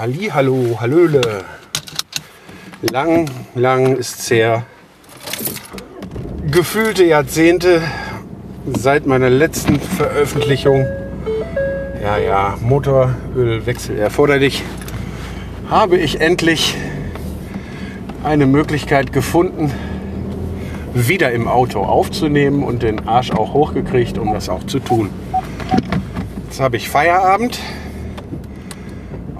Halli, 0.00 0.30
hallo, 0.32 0.78
hallöle. 0.80 1.44
Lang, 2.80 3.28
lang 3.54 3.98
ist's 3.98 4.30
her. 4.30 4.62
Gefühlte 6.50 7.04
Jahrzehnte 7.04 7.82
seit 8.64 9.04
meiner 9.04 9.28
letzten 9.28 9.78
Veröffentlichung. 9.78 10.86
Ja, 12.02 12.16
ja, 12.16 12.56
Motorölwechsel 12.62 13.98
erforderlich. 13.98 14.62
Habe 15.68 15.98
ich 15.98 16.22
endlich 16.22 16.74
eine 18.24 18.46
Möglichkeit 18.46 19.12
gefunden, 19.12 19.70
wieder 20.94 21.30
im 21.32 21.46
Auto 21.46 21.82
aufzunehmen 21.82 22.62
und 22.62 22.82
den 22.82 23.06
Arsch 23.06 23.32
auch 23.32 23.52
hochgekriegt, 23.52 24.16
um 24.16 24.32
das 24.32 24.48
auch 24.48 24.64
zu 24.64 24.78
tun. 24.78 25.10
Jetzt 26.46 26.58
habe 26.58 26.78
ich 26.78 26.88
Feierabend. 26.88 27.58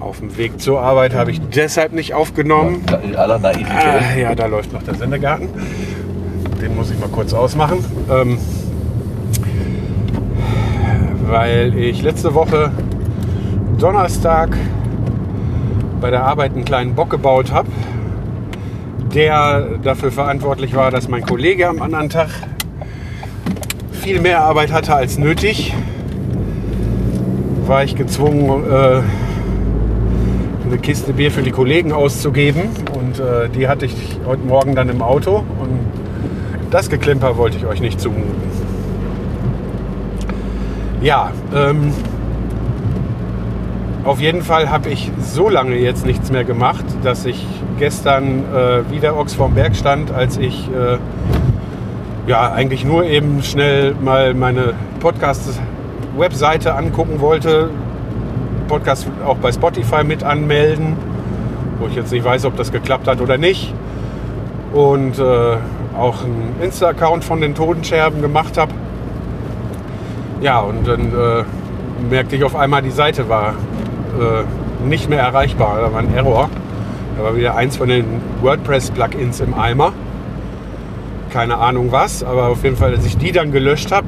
Auf 0.00 0.20
dem 0.20 0.36
Weg 0.38 0.60
zur 0.60 0.80
Arbeit 0.80 1.14
habe 1.14 1.30
ich 1.30 1.40
deshalb 1.40 1.92
nicht 1.92 2.14
aufgenommen. 2.14 2.82
In 3.04 3.16
aller 3.16 3.38
Naivität. 3.38 3.70
Ah, 3.70 4.18
ja, 4.18 4.34
da 4.34 4.46
läuft 4.46 4.72
noch 4.72 4.82
der 4.82 4.94
Sendegarten. 4.94 5.48
Den 6.60 6.74
muss 6.74 6.90
ich 6.90 6.98
mal 6.98 7.10
kurz 7.10 7.34
ausmachen. 7.34 7.84
Ähm, 8.10 8.38
weil 11.26 11.76
ich 11.76 12.02
letzte 12.02 12.34
Woche 12.34 12.72
Donnerstag 13.78 14.56
bei 16.00 16.10
der 16.10 16.24
Arbeit 16.24 16.54
einen 16.54 16.64
kleinen 16.64 16.94
Bock 16.94 17.10
gebaut 17.10 17.52
habe, 17.52 17.68
der 19.14 19.78
dafür 19.82 20.10
verantwortlich 20.10 20.74
war, 20.74 20.90
dass 20.90 21.08
mein 21.08 21.26
Kollege 21.26 21.68
am 21.68 21.82
anderen 21.82 22.08
Tag 22.08 22.30
viel 23.92 24.20
mehr 24.20 24.42
Arbeit 24.42 24.72
hatte 24.72 24.94
als 24.94 25.18
nötig, 25.18 25.74
war 27.66 27.84
ich 27.84 27.96
gezwungen, 27.96 28.64
äh, 28.70 29.02
eine 30.70 30.78
Kiste 30.78 31.12
Bier 31.12 31.32
für 31.32 31.42
die 31.42 31.50
Kollegen 31.50 31.92
auszugeben. 31.92 32.62
Und 32.94 33.18
äh, 33.18 33.48
die 33.48 33.66
hatte 33.66 33.86
ich 33.86 33.94
heute 34.24 34.42
Morgen 34.46 34.76
dann 34.76 34.88
im 34.88 35.02
Auto. 35.02 35.38
Und 35.38 35.80
das 36.70 36.88
Geklimper 36.88 37.36
wollte 37.36 37.56
ich 37.56 37.66
euch 37.66 37.80
nicht 37.80 38.00
zumuten. 38.00 38.34
Ja, 41.02 41.32
ähm, 41.54 41.92
auf 44.04 44.20
jeden 44.20 44.42
Fall 44.42 44.70
habe 44.70 44.90
ich 44.90 45.10
so 45.20 45.48
lange 45.48 45.76
jetzt 45.76 46.06
nichts 46.06 46.30
mehr 46.30 46.44
gemacht, 46.44 46.84
dass 47.02 47.26
ich 47.26 47.44
gestern 47.78 48.44
äh, 48.54 48.90
wieder 48.92 49.16
Ochs 49.16 49.34
vorm 49.34 49.54
Berg 49.54 49.74
stand, 49.74 50.12
als 50.12 50.36
ich 50.36 50.68
äh, 50.68 50.98
ja 52.28 52.52
eigentlich 52.52 52.84
nur 52.84 53.04
eben 53.04 53.42
schnell 53.42 53.94
mal 54.00 54.34
meine 54.34 54.74
Podcast-Webseite 55.00 56.74
angucken 56.74 57.20
wollte, 57.20 57.70
Podcast 58.70 59.08
auch 59.26 59.36
bei 59.36 59.50
Spotify 59.50 60.04
mit 60.04 60.22
anmelden, 60.22 60.96
wo 61.80 61.88
ich 61.88 61.96
jetzt 61.96 62.12
nicht 62.12 62.24
weiß, 62.24 62.44
ob 62.44 62.56
das 62.56 62.70
geklappt 62.70 63.08
hat 63.08 63.20
oder 63.20 63.36
nicht. 63.36 63.74
Und 64.72 65.18
äh, 65.18 65.56
auch 65.98 66.22
einen 66.22 66.54
Insta-Account 66.62 67.24
von 67.24 67.40
den 67.40 67.56
Totenscherben 67.56 68.22
gemacht 68.22 68.56
habe. 68.56 68.72
Ja, 70.40 70.60
und 70.60 70.86
dann 70.86 71.12
äh, 71.12 71.44
merkte 72.08 72.36
ich 72.36 72.44
auf 72.44 72.54
einmal, 72.54 72.80
die 72.82 72.92
Seite 72.92 73.28
war 73.28 73.54
äh, 74.20 74.86
nicht 74.88 75.10
mehr 75.10 75.20
erreichbar. 75.20 75.80
Da 75.80 75.92
war 75.92 75.98
ein 75.98 76.14
Error. 76.14 76.48
Da 77.18 77.24
war 77.24 77.36
wieder 77.36 77.56
eins 77.56 77.76
von 77.76 77.88
den 77.88 78.04
WordPress-Plugins 78.40 79.40
im 79.40 79.54
Eimer. 79.54 79.92
Keine 81.30 81.58
Ahnung 81.58 81.90
was, 81.90 82.22
aber 82.22 82.46
auf 82.46 82.62
jeden 82.62 82.76
Fall, 82.76 82.94
als 82.94 83.04
ich 83.04 83.18
die 83.18 83.32
dann 83.32 83.50
gelöscht 83.50 83.90
habe, 83.90 84.06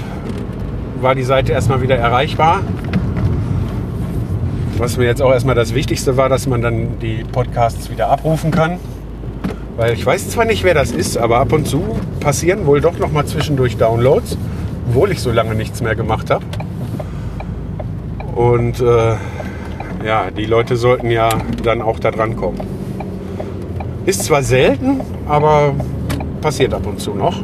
war 1.01 1.17
die 1.17 1.25
Seite 1.25 1.51
erstmal 1.51 1.83
wieder 1.83 1.97
erreichbar. 1.97 2.61
Was 4.79 4.97
mir 4.97 5.05
jetzt 5.05 5.23
auch 5.23 5.33
erstmal 5.33 5.55
das 5.55 5.75
Wichtigste 5.75 6.17
war, 6.17 6.29
dass 6.29 6.47
man 6.47 6.63
dann 6.63 6.99
die 7.01 7.25
Podcasts 7.31 7.91
wieder 7.91 8.09
abrufen 8.09 8.51
kann. 8.51 8.79
Weil 9.77 9.95
ich 9.95 10.05
weiß 10.05 10.31
zwar 10.31 10.45
nicht, 10.45 10.65
wer 10.65 10.75
das 10.75 10.91
ist, 10.91 11.17
aber 11.17 11.39
ab 11.39 11.53
und 11.53 11.67
zu 11.67 11.97
passieren 12.21 12.67
wohl 12.67 12.81
doch 12.81 12.99
noch 12.99 13.13
mal 13.13 13.25
zwischendurch 13.25 13.77
Downloads, 13.77 14.37
obwohl 14.89 15.13
ich 15.13 15.21
so 15.21 15.31
lange 15.31 15.55
nichts 15.55 15.81
mehr 15.83 15.95
gemacht 15.95 16.31
habe. 16.31 16.45
Und 18.35 18.81
äh, 18.81 19.17
ja, 20.05 20.31
die 20.37 20.47
Leute 20.47 20.77
sollten 20.77 21.11
ja 21.11 21.29
dann 21.63 21.81
auch 21.81 21.99
da 21.99 22.11
dran 22.11 22.37
kommen. 22.37 22.61
Ist 24.05 24.25
zwar 24.25 24.43
selten, 24.43 25.01
aber 25.29 25.75
passiert 26.41 26.75
ab 26.75 26.87
und 26.87 27.01
zu 27.01 27.15
noch. 27.15 27.43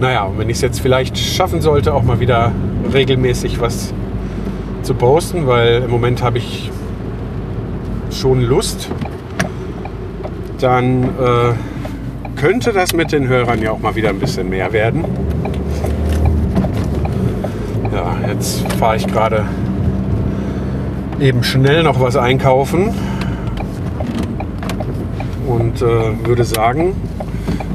Naja, 0.00 0.24
und 0.24 0.38
wenn 0.38 0.50
ich 0.50 0.56
es 0.56 0.62
jetzt 0.62 0.80
vielleicht 0.80 1.16
schaffen 1.16 1.60
sollte, 1.60 1.94
auch 1.94 2.02
mal 2.02 2.18
wieder 2.18 2.50
regelmäßig 2.92 3.60
was 3.60 3.94
zu 4.82 4.94
posten, 4.94 5.46
weil 5.46 5.82
im 5.82 5.90
Moment 5.90 6.22
habe 6.22 6.38
ich 6.38 6.70
schon 8.10 8.42
Lust, 8.42 8.88
dann 10.60 11.04
äh, 11.04 12.38
könnte 12.40 12.72
das 12.72 12.92
mit 12.92 13.12
den 13.12 13.28
Hörern 13.28 13.62
ja 13.62 13.72
auch 13.72 13.78
mal 13.78 13.94
wieder 13.94 14.10
ein 14.10 14.18
bisschen 14.18 14.48
mehr 14.48 14.72
werden. 14.72 15.04
Ja, 17.92 18.16
jetzt 18.28 18.62
fahre 18.78 18.96
ich 18.96 19.06
gerade 19.06 19.44
eben 21.20 21.44
schnell 21.44 21.82
noch 21.82 22.00
was 22.00 22.16
einkaufen 22.16 22.94
und 25.46 25.82
äh, 25.82 26.26
würde 26.26 26.44
sagen, 26.44 26.94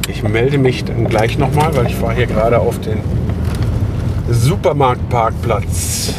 ich 0.09 0.23
melde 0.23 0.57
mich 0.57 0.85
dann 0.85 1.07
gleich 1.07 1.37
nochmal, 1.37 1.75
weil 1.75 1.87
ich 1.87 1.95
fahre 1.95 2.15
hier 2.15 2.27
gerade 2.27 2.59
auf 2.59 2.79
den 2.79 2.97
Supermarktparkplatz. 4.29 6.13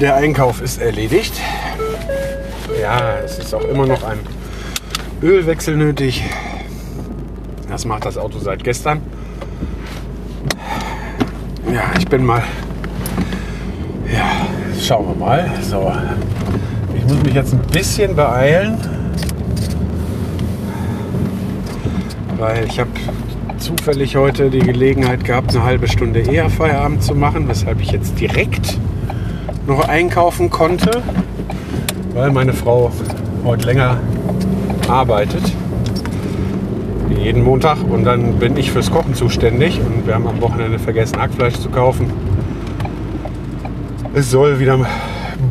Der 0.00 0.14
Einkauf 0.14 0.62
ist 0.62 0.80
erledigt. 0.80 1.34
Ja, 2.80 3.18
es 3.24 3.38
ist 3.38 3.54
auch 3.54 3.64
immer 3.64 3.86
noch 3.86 4.02
ein 4.04 4.18
Ölwechsel 5.22 5.76
nötig. 5.76 6.24
Das 7.68 7.84
macht 7.84 8.06
das 8.06 8.16
Auto 8.16 8.38
seit 8.38 8.64
gestern. 8.64 9.02
Ja, 11.70 11.82
ich 11.98 12.06
bin 12.08 12.24
mal. 12.24 12.42
Ja, 14.10 14.30
schauen 14.80 15.08
wir 15.08 15.14
mal. 15.14 15.50
So, 15.60 15.92
ich 16.96 17.04
muss 17.04 17.22
mich 17.22 17.34
jetzt 17.34 17.52
ein 17.52 17.60
bisschen 17.60 18.16
beeilen, 18.16 18.78
weil 22.38 22.64
ich 22.64 22.80
habe 22.80 22.90
zufällig 23.58 24.16
heute 24.16 24.48
die 24.48 24.60
Gelegenheit 24.60 25.24
gehabt, 25.24 25.54
eine 25.54 25.64
halbe 25.64 25.86
Stunde 25.86 26.20
eher 26.20 26.48
Feierabend 26.48 27.02
zu 27.02 27.14
machen, 27.14 27.46
weshalb 27.46 27.80
ich 27.82 27.90
jetzt 27.90 28.18
direkt 28.18 28.78
noch 29.66 29.88
einkaufen 29.88 30.50
konnte, 30.50 31.02
weil 32.14 32.30
meine 32.30 32.52
Frau 32.52 32.90
heute 33.44 33.66
länger 33.66 33.98
arbeitet. 34.88 35.42
Jeden 37.22 37.44
Montag. 37.44 37.78
Und 37.88 38.04
dann 38.04 38.34
bin 38.38 38.56
ich 38.56 38.70
fürs 38.70 38.90
Kochen 38.90 39.14
zuständig. 39.14 39.80
Und 39.80 40.06
wir 40.06 40.14
haben 40.14 40.26
am 40.26 40.40
Wochenende 40.40 40.78
vergessen, 40.78 41.20
Hackfleisch 41.20 41.58
zu 41.58 41.68
kaufen. 41.68 42.10
Es 44.14 44.30
soll 44.30 44.58
wieder 44.58 44.78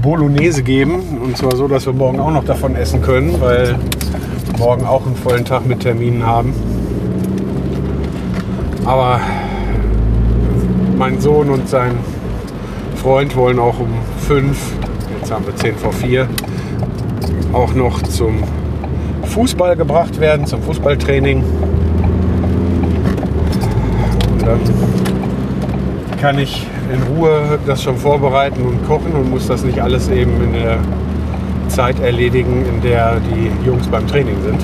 Bolognese 0.02 0.64
geben. 0.64 1.20
Und 1.24 1.38
zwar 1.38 1.56
so, 1.56 1.68
dass 1.68 1.86
wir 1.86 1.94
morgen 1.94 2.20
auch 2.20 2.32
noch 2.32 2.44
davon 2.44 2.76
essen 2.76 3.02
können, 3.02 3.40
weil 3.40 3.78
morgen 4.58 4.86
auch 4.86 5.06
einen 5.06 5.16
vollen 5.16 5.46
Tag 5.46 5.66
mit 5.66 5.82
Terminen 5.82 6.26
haben. 6.26 6.54
Aber 8.86 9.22
mein 10.98 11.22
Sohn 11.22 11.50
und 11.50 11.70
sein 11.70 11.92
Freund 13.00 13.34
wollen 13.38 13.60
auch 13.60 13.80
um 13.80 13.88
5, 14.28 14.58
jetzt 15.18 15.32
haben 15.32 15.46
wir 15.46 15.56
10 15.56 15.78
vor 15.78 15.94
4, 15.94 16.28
auch 17.54 17.74
noch 17.74 18.02
zum 18.04 18.44
Fußball 19.24 19.78
gebracht 19.78 20.20
werden, 20.20 20.46
zum 20.46 20.62
Fußballtraining. 20.62 21.42
Und 24.32 24.46
dann 24.46 24.60
kann 26.20 26.40
ich 26.40 26.68
in 26.92 27.16
Ruhe 27.16 27.58
das 27.66 27.82
schon 27.84 27.96
vorbereiten 27.96 28.64
und 28.64 28.86
kochen 28.86 29.14
und 29.14 29.30
muss 29.30 29.48
das 29.48 29.64
nicht 29.64 29.82
alles 29.82 30.10
eben 30.10 30.44
in 30.44 30.52
der 30.52 30.78
Zeit 31.70 32.02
erledigen, 32.02 32.66
in 32.66 32.82
der 32.82 33.22
die 33.22 33.50
Jungs 33.66 33.88
beim 33.88 34.06
Training 34.08 34.36
sind. 34.44 34.62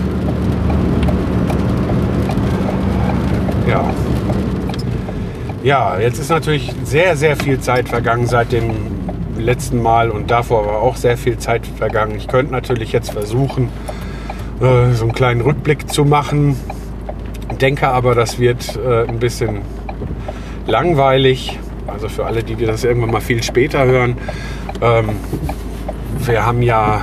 Ja. 3.70 3.86
Ja, 5.66 5.98
jetzt 5.98 6.20
ist 6.20 6.30
natürlich 6.30 6.72
sehr, 6.84 7.18
sehr 7.18 7.36
viel 7.36 7.60
Zeit 7.60 7.90
vergangen 7.90 8.28
seit 8.28 8.52
dem 8.52 8.70
letzten 9.36 9.82
Mal 9.82 10.12
und 10.12 10.30
davor 10.30 10.64
war 10.68 10.76
auch 10.76 10.96
sehr 10.96 11.18
viel 11.18 11.40
Zeit 11.40 11.66
vergangen. 11.66 12.16
Ich 12.18 12.28
könnte 12.28 12.52
natürlich 12.52 12.92
jetzt 12.92 13.10
versuchen, 13.10 13.70
äh, 14.62 14.94
so 14.94 15.06
einen 15.06 15.14
kleinen 15.14 15.42
Rückblick 15.42 15.90
zu 15.90 16.06
machen. 16.06 16.56
Denke 17.60 17.88
aber, 17.88 18.14
das 18.14 18.38
wird 18.38 18.78
äh, 18.78 19.08
ein 19.08 19.18
bisschen 19.18 19.64
langweilig. 20.68 21.58
Also 21.88 22.10
für 22.10 22.28
alle, 22.28 22.44
die 22.44 22.64
das 22.64 22.84
irgendwann 22.84 23.10
mal 23.10 23.22
viel 23.22 23.42
später 23.42 23.86
hören. 23.86 24.18
Ähm, 24.82 25.16
wir 26.20 26.46
haben 26.46 26.62
ja 26.62 27.02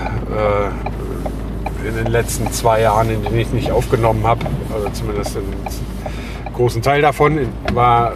äh, 1.82 1.88
in 1.88 1.96
den 1.96 2.06
letzten 2.06 2.52
zwei 2.52 2.82
Jahren, 2.82 3.10
in 3.10 3.24
denen 3.24 3.40
ich 3.40 3.52
nicht 3.52 3.72
aufgenommen 3.72 4.24
habe, 4.24 4.46
also 4.72 4.88
zumindest 4.90 5.36
einen 5.36 6.54
großen 6.54 6.80
Teil 6.80 7.02
davon, 7.02 7.40
war 7.72 8.12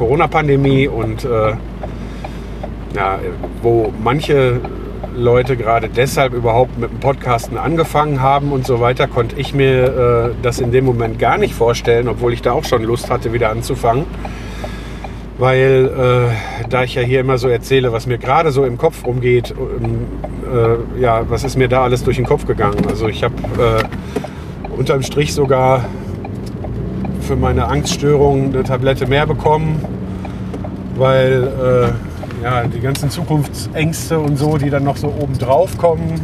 Corona-Pandemie 0.00 0.88
und 0.88 1.26
äh, 1.26 1.52
ja, 2.96 3.18
wo 3.60 3.92
manche 4.02 4.58
Leute 5.14 5.58
gerade 5.58 5.90
deshalb 5.90 6.32
überhaupt 6.32 6.78
mit 6.78 6.90
dem 6.90 7.00
Podcasten 7.00 7.58
angefangen 7.58 8.22
haben 8.22 8.50
und 8.50 8.66
so 8.66 8.80
weiter, 8.80 9.06
konnte 9.08 9.36
ich 9.38 9.52
mir 9.52 10.30
äh, 10.30 10.42
das 10.42 10.58
in 10.58 10.72
dem 10.72 10.86
Moment 10.86 11.18
gar 11.18 11.36
nicht 11.36 11.52
vorstellen, 11.52 12.08
obwohl 12.08 12.32
ich 12.32 12.40
da 12.40 12.52
auch 12.52 12.64
schon 12.64 12.82
Lust 12.82 13.10
hatte, 13.10 13.34
wieder 13.34 13.50
anzufangen. 13.50 14.06
Weil 15.36 16.30
äh, 16.64 16.66
da 16.70 16.84
ich 16.84 16.94
ja 16.94 17.02
hier 17.02 17.20
immer 17.20 17.36
so 17.36 17.48
erzähle, 17.48 17.92
was 17.92 18.06
mir 18.06 18.16
gerade 18.16 18.52
so 18.52 18.64
im 18.64 18.78
Kopf 18.78 19.04
rumgeht, 19.04 19.54
ähm, 19.58 20.06
äh, 20.50 21.02
ja, 21.02 21.28
was 21.28 21.44
ist 21.44 21.58
mir 21.58 21.68
da 21.68 21.82
alles 21.82 22.04
durch 22.04 22.16
den 22.16 22.26
Kopf 22.26 22.46
gegangen? 22.46 22.86
Also 22.88 23.06
ich 23.06 23.22
habe 23.22 23.34
äh, 23.58 24.74
unterm 24.78 25.02
Strich 25.02 25.34
sogar 25.34 25.84
für 27.30 27.36
meine 27.36 27.68
Angststörung 27.68 28.46
eine 28.46 28.64
Tablette 28.64 29.06
mehr 29.06 29.24
bekommen, 29.24 29.80
weil 30.96 31.46
äh, 31.46 32.42
ja, 32.42 32.64
die 32.64 32.80
ganzen 32.80 33.08
Zukunftsängste 33.08 34.18
und 34.18 34.36
so, 34.36 34.56
die 34.58 34.68
dann 34.68 34.82
noch 34.82 34.96
so 34.96 35.14
oben 35.16 35.38
drauf 35.38 35.78
kommen. 35.78 36.20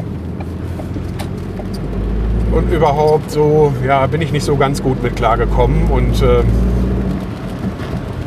Und 2.50 2.72
überhaupt 2.72 3.30
so, 3.30 3.72
ja, 3.86 4.04
bin 4.08 4.20
ich 4.20 4.32
nicht 4.32 4.42
so 4.42 4.56
ganz 4.56 4.82
gut 4.82 5.00
mit 5.00 5.14
klargekommen. 5.14 5.88
Und 5.92 6.20
äh, 6.22 6.42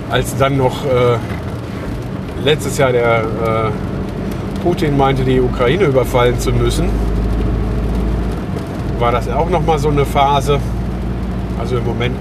als 0.09 0.37
dann 0.37 0.55
noch 0.55 0.85
äh, 0.85 1.17
letztes 2.45 2.77
Jahr 2.77 2.93
der 2.93 3.23
äh, 3.23 4.61
Putin 4.63 4.95
meinte, 4.95 5.25
die 5.25 5.41
Ukraine 5.41 5.83
überfallen 5.83 6.39
zu 6.39 6.53
müssen, 6.53 6.87
war 8.99 9.11
das 9.11 9.27
auch 9.27 9.49
noch 9.49 9.65
mal 9.65 9.79
so 9.79 9.89
eine 9.89 10.05
Phase. 10.05 10.61
Also 11.59 11.75
im 11.75 11.83
Moment 11.83 12.15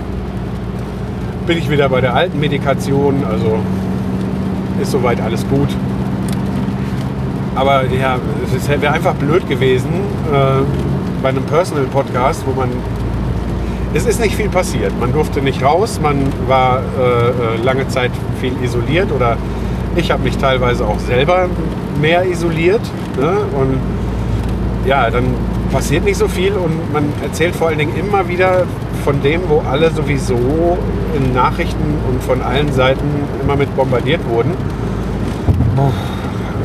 bin 1.49 1.56
ich 1.56 1.71
wieder 1.71 1.89
bei 1.89 2.03
der 2.03 2.15
alten 2.15 2.39
Medikation, 2.39 3.25
also 3.25 3.59
ist 4.83 4.91
soweit 4.91 5.19
alles 5.19 5.49
gut. 5.49 5.69
Aber 7.55 7.85
ja, 7.87 8.19
es 8.55 8.69
wäre 8.69 8.93
einfach 8.93 9.15
blöd 9.15 9.49
gewesen 9.49 9.89
äh, 10.31 10.62
bei 11.23 11.31
einem 11.31 11.43
Personal 11.45 11.85
Podcast, 11.85 12.45
wo 12.47 12.53
man 12.53 12.69
es 13.95 14.05
ist 14.05 14.21
nicht 14.21 14.37
viel 14.37 14.50
passiert. 14.50 14.93
Man 15.00 15.15
durfte 15.15 15.41
nicht 15.41 15.62
raus, 15.62 15.99
man 16.03 16.19
war 16.47 16.81
äh, 16.81 17.61
äh 17.61 17.65
lange 17.65 17.89
Zeit 17.89 18.11
viel 18.43 18.53
isoliert 18.62 19.11
oder 19.11 19.39
ich 19.97 20.11
habe 20.11 20.23
mich 20.25 20.37
teilweise 20.37 20.87
auch 20.87 20.99
selber 20.99 21.49
mehr 21.99 22.27
isoliert. 22.27 22.83
Ne? 23.19 23.33
Und 23.59 23.81
ja, 24.87 25.11
dann 25.11 25.25
passiert 25.73 26.05
nicht 26.05 26.19
so 26.19 26.29
viel 26.29 26.53
und 26.53 26.93
man 26.93 27.05
erzählt 27.23 27.56
vor 27.56 27.69
allen 27.69 27.79
Dingen 27.79 27.97
immer 27.97 28.29
wieder 28.29 28.67
von 29.08 29.22
dem, 29.22 29.40
wo 29.49 29.62
alle 29.66 29.90
sowieso 29.90 30.76
in 31.16 31.32
Nachrichten 31.32 31.94
und 32.10 32.22
von 32.22 32.43
allen 32.43 32.70
Seiten 32.75 33.08
immer 33.43 33.56
mit 33.56 33.75
bombardiert 33.75 34.20
wurden. 34.28 34.52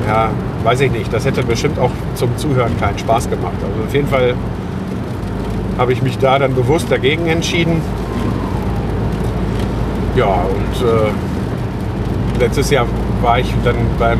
Ja, 0.05 0.29
weiß 0.65 0.81
ich 0.81 0.91
nicht. 0.91 1.13
Das 1.13 1.25
hätte 1.25 1.41
bestimmt 1.43 1.79
auch 1.79 1.91
zum 2.15 2.35
Zuhören 2.35 2.77
keinen 2.81 2.97
Spaß 2.97 3.29
gemacht. 3.29 3.53
Also 3.61 3.85
auf 3.87 3.93
jeden 3.93 4.09
Fall 4.09 4.33
habe 5.77 5.93
ich 5.93 6.01
mich 6.01 6.17
da 6.17 6.37
dann 6.37 6.53
bewusst 6.53 6.91
dagegen 6.91 7.27
entschieden. 7.27 7.81
Ja, 10.17 10.25
und 10.25 10.85
äh, 10.85 12.41
letztes 12.41 12.69
Jahr 12.71 12.87
war 13.21 13.39
ich 13.39 13.55
dann 13.63 13.77
beim 13.97 14.19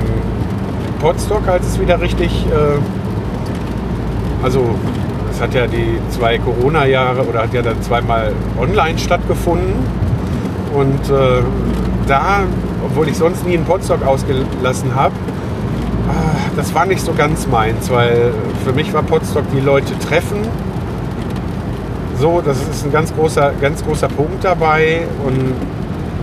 Podstock, 1.02 1.46
als 1.50 1.68
es 1.68 1.78
wieder 1.78 2.00
richtig, 2.00 2.46
äh, 2.46 2.80
also 4.46 4.76
es 5.34 5.42
hat 5.42 5.54
ja 5.54 5.68
die 5.68 5.98
zwei 6.10 6.38
Corona-Jahre 6.38 7.28
oder 7.28 7.44
hat 7.44 7.54
ja 7.54 7.62
dann 7.62 7.82
zweimal 7.82 8.32
online 8.60 8.98
stattgefunden. 9.00 9.74
Und 10.74 11.10
äh, 11.10 11.42
da, 12.08 12.44
obwohl 12.86 13.10
ich 13.10 13.18
sonst 13.18 13.46
nie 13.46 13.56
einen 13.56 13.66
Podstock 13.66 14.06
ausgelassen 14.06 14.96
habe, 14.96 15.14
ah, 16.08 16.36
das 16.56 16.74
war 16.74 16.86
nicht 16.86 17.04
so 17.04 17.14
ganz 17.14 17.48
meins, 17.48 17.92
weil 17.92 18.34
für 18.64 18.74
mich 18.74 18.94
war 18.94 19.04
Podstock 19.04 19.44
die 19.54 19.60
Leute 19.60 19.98
treffen 20.00 20.42
so, 22.24 22.40
das 22.40 22.58
ist 22.70 22.86
ein 22.86 22.92
ganz 22.94 23.14
großer, 23.14 23.52
ganz 23.60 23.84
großer 23.84 24.08
Punkt 24.08 24.46
dabei 24.46 25.02
und 25.26 25.54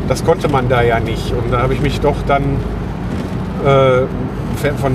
das 0.08 0.24
konnte 0.24 0.48
man 0.48 0.66
da 0.70 0.80
ja 0.80 0.98
nicht. 0.98 1.32
Und 1.32 1.52
da 1.52 1.60
habe 1.60 1.74
ich 1.74 1.82
mich 1.82 2.00
doch 2.00 2.16
dann 2.26 2.42
äh, 3.66 4.06
von 4.78 4.92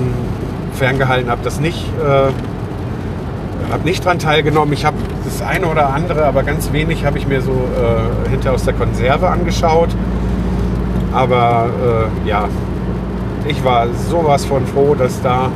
ferngehalten, 0.72 1.30
habe 1.30 1.42
das 1.44 1.60
nicht, 1.60 1.78
äh, 2.00 2.32
habe 3.72 3.84
nicht 3.84 4.04
dran 4.04 4.18
teilgenommen. 4.18 4.72
Ich 4.72 4.84
habe 4.84 4.96
das 5.24 5.42
eine 5.42 5.66
oder 5.66 5.92
andere, 5.92 6.24
aber 6.24 6.42
ganz 6.42 6.72
wenig 6.72 7.04
habe 7.04 7.18
ich 7.18 7.26
mir 7.26 7.40
so 7.40 7.52
äh, 7.52 8.30
hinter 8.30 8.52
aus 8.52 8.64
der 8.64 8.74
Konserve 8.74 9.28
angeschaut. 9.28 9.90
Aber 11.12 11.68
äh, 12.24 12.28
ja, 12.28 12.48
ich 13.48 13.64
war 13.64 13.86
sowas 14.10 14.44
von 14.44 14.66
froh, 14.66 14.94
dass 14.94 15.22
da 15.22 15.50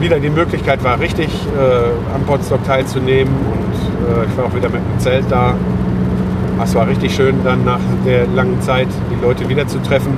wieder 0.00 0.20
die 0.20 0.30
Möglichkeit 0.30 0.84
war, 0.84 1.00
richtig 1.00 1.28
äh, 1.28 2.14
am 2.14 2.22
Potsdok 2.22 2.64
teilzunehmen. 2.64 3.34
Und 3.34 4.16
äh, 4.16 4.26
ich 4.26 4.36
war 4.36 4.46
auch 4.46 4.54
wieder 4.54 4.68
mit 4.68 4.80
dem 4.80 5.00
Zelt 5.00 5.24
da. 5.30 5.54
Es 6.62 6.74
war 6.74 6.88
richtig 6.88 7.14
schön, 7.14 7.36
dann 7.44 7.64
nach 7.64 7.80
der 8.06 8.26
langen 8.28 8.60
Zeit 8.62 8.88
die 9.10 9.22
Leute 9.22 9.48
wieder 9.48 9.66
zu 9.66 9.78
treffen. 9.82 10.16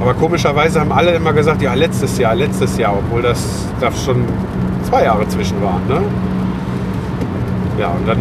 Aber 0.00 0.14
komischerweise 0.14 0.80
haben 0.80 0.92
alle 0.92 1.12
immer 1.12 1.32
gesagt, 1.32 1.62
ja, 1.62 1.74
letztes 1.74 2.18
Jahr, 2.18 2.34
letztes 2.34 2.78
Jahr, 2.78 2.96
obwohl 2.98 3.22
das 3.22 3.66
da 3.80 3.90
schon 3.92 4.24
zwei 4.92 5.04
Jahre 5.04 5.26
zwischen 5.26 5.62
waren. 5.62 5.80
Ne? 5.88 6.02
Ja, 7.78 7.88
und 7.92 8.06
dann 8.06 8.18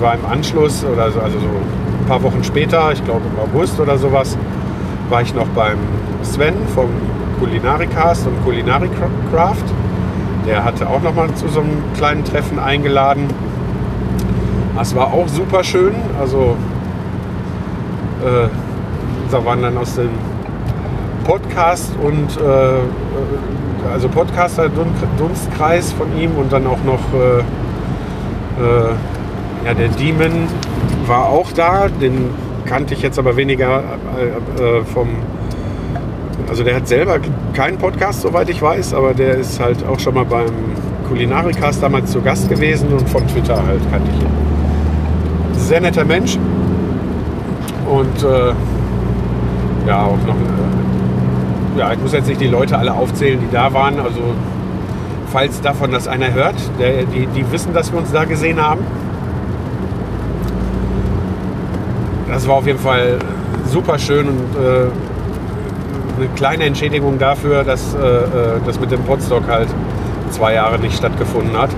war 0.00 0.14
im 0.14 0.24
Anschluss, 0.24 0.82
oder 0.82 1.10
so, 1.10 1.20
also 1.20 1.38
so 1.38 1.44
ein 1.44 2.06
paar 2.08 2.22
Wochen 2.22 2.42
später, 2.42 2.90
ich 2.90 3.04
glaube 3.04 3.20
im 3.34 3.38
August 3.38 3.78
oder 3.78 3.98
sowas, 3.98 4.38
war 5.10 5.20
ich 5.20 5.34
noch 5.34 5.46
beim 5.48 5.76
Sven 6.22 6.54
vom 6.74 6.88
Kulinarikast 7.38 8.26
und 8.26 8.42
Kulinaricraft. 8.44 9.66
Der 10.46 10.64
hatte 10.64 10.88
auch 10.88 11.02
noch 11.02 11.14
mal 11.14 11.28
zu 11.34 11.48
so 11.48 11.60
einem 11.60 11.82
kleinen 11.98 12.24
Treffen 12.24 12.58
eingeladen. 12.58 13.26
Das 14.74 14.96
war 14.96 15.12
auch 15.12 15.28
super 15.28 15.64
schön. 15.64 15.94
Also 16.18 16.56
äh, 18.24 18.48
da 19.30 19.44
waren 19.44 19.60
dann 19.60 19.76
aus 19.76 19.96
dem 19.96 20.08
Podcast 21.24 21.92
und 22.02 22.38
äh, 22.38 22.78
also 23.92 24.08
Podcaster 24.08 24.68
Dunstkreis 25.18 25.92
von 25.92 26.16
ihm 26.18 26.32
und 26.36 26.52
dann 26.52 26.66
auch 26.66 26.82
noch 26.84 27.00
äh, 27.14 27.38
äh, 27.38 28.94
ja, 29.64 29.74
der 29.74 29.88
Demon 29.88 30.48
war 31.06 31.26
auch 31.26 31.52
da. 31.52 31.88
Den 31.88 32.30
kannte 32.64 32.94
ich 32.94 33.02
jetzt 33.02 33.18
aber 33.18 33.36
weniger 33.36 33.82
äh, 34.18 34.62
äh, 34.62 34.84
vom 34.84 35.08
also 36.48 36.62
der 36.62 36.76
hat 36.76 36.86
selber 36.86 37.18
keinen 37.54 37.78
Podcast, 37.78 38.22
soweit 38.22 38.48
ich 38.48 38.62
weiß, 38.62 38.94
aber 38.94 39.14
der 39.14 39.34
ist 39.36 39.58
halt 39.58 39.84
auch 39.86 39.98
schon 39.98 40.14
mal 40.14 40.24
beim 40.24 40.46
Kulinarikast 41.08 41.82
damals 41.82 42.12
zu 42.12 42.20
Gast 42.20 42.48
gewesen 42.48 42.88
und 42.92 43.08
von 43.08 43.26
Twitter 43.26 43.56
halt 43.66 43.80
kannte 43.90 44.10
ich 44.14 44.22
ihn. 44.22 45.58
Sehr 45.58 45.80
netter 45.80 46.04
Mensch. 46.04 46.38
Und 47.88 48.22
äh, 48.22 48.52
ja, 49.86 50.04
auch 50.04 50.18
noch. 50.26 50.36
Ja, 51.76 51.92
ich 51.92 51.98
muss 52.00 52.12
jetzt 52.12 52.26
nicht 52.26 52.40
die 52.40 52.46
Leute 52.46 52.78
alle 52.78 52.94
aufzählen, 52.94 53.38
die 53.38 53.52
da 53.52 53.72
waren. 53.72 54.00
Also, 54.00 54.20
falls 55.30 55.60
davon 55.60 55.90
das 55.90 56.08
einer 56.08 56.32
hört, 56.32 56.54
der, 56.78 57.04
die, 57.04 57.26
die 57.26 57.52
wissen, 57.52 57.74
dass 57.74 57.92
wir 57.92 57.98
uns 57.98 58.12
da 58.12 58.24
gesehen 58.24 58.60
haben. 58.62 58.80
Das 62.28 62.48
war 62.48 62.56
auf 62.56 62.66
jeden 62.66 62.78
Fall 62.78 63.18
super 63.66 63.98
schön 63.98 64.28
und 64.28 64.38
äh, 64.56 64.88
eine 66.18 66.28
kleine 66.34 66.64
Entschädigung 66.64 67.18
dafür, 67.18 67.62
dass 67.62 67.94
äh, 67.94 67.98
äh, 67.98 68.60
das 68.64 68.80
mit 68.80 68.90
dem 68.90 69.02
Podstock 69.02 69.46
halt 69.46 69.68
zwei 70.30 70.54
Jahre 70.54 70.78
nicht 70.78 70.96
stattgefunden 70.96 71.56
hat. 71.56 71.70